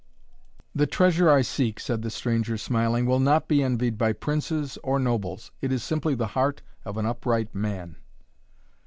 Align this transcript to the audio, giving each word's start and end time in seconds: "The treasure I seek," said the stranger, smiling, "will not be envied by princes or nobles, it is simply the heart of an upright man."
"The 0.73 0.87
treasure 0.87 1.29
I 1.29 1.43
seek," 1.43 1.79
said 1.79 2.01
the 2.01 2.09
stranger, 2.09 2.57
smiling, 2.57 3.05
"will 3.05 3.19
not 3.19 3.47
be 3.47 3.61
envied 3.61 3.99
by 3.99 4.13
princes 4.13 4.79
or 4.83 4.97
nobles, 4.97 5.51
it 5.61 5.71
is 5.71 5.83
simply 5.83 6.15
the 6.15 6.25
heart 6.33 6.63
of 6.85 6.97
an 6.97 7.05
upright 7.05 7.53
man." 7.53 7.97